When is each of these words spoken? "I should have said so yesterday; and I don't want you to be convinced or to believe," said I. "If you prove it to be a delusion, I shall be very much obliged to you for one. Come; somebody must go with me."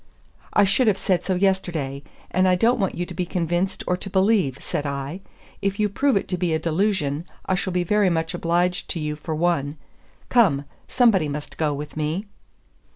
"I 0.51 0.63
should 0.63 0.87
have 0.87 0.97
said 0.97 1.23
so 1.23 1.35
yesterday; 1.35 2.01
and 2.31 2.47
I 2.47 2.55
don't 2.55 2.79
want 2.79 2.95
you 2.95 3.05
to 3.05 3.13
be 3.13 3.23
convinced 3.23 3.83
or 3.85 3.95
to 3.97 4.09
believe," 4.09 4.57
said 4.59 4.83
I. 4.87 5.21
"If 5.61 5.79
you 5.79 5.89
prove 5.89 6.17
it 6.17 6.27
to 6.29 6.39
be 6.39 6.55
a 6.55 6.57
delusion, 6.57 7.23
I 7.45 7.53
shall 7.53 7.71
be 7.71 7.83
very 7.83 8.09
much 8.09 8.33
obliged 8.33 8.89
to 8.89 8.99
you 8.99 9.15
for 9.15 9.35
one. 9.35 9.77
Come; 10.27 10.65
somebody 10.87 11.29
must 11.29 11.55
go 11.59 11.71
with 11.71 11.95
me." 11.95 12.25